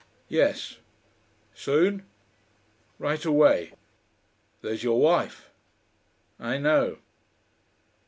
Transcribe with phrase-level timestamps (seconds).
[0.29, 0.77] "Yes."
[1.53, 2.07] "Soon?"
[2.97, 3.73] "Right away."
[4.63, 5.51] "There's your wife."
[6.39, 6.97] "I know."